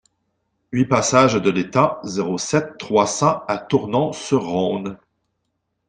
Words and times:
huit 0.71 0.87
passage 0.87 1.35
de 1.39 1.51
l'Étang, 1.51 1.99
zéro 2.03 2.39
sept, 2.39 2.79
trois 2.79 3.05
cents 3.05 3.43
à 3.47 3.59
Tournon-sur-Rhône 3.59 4.97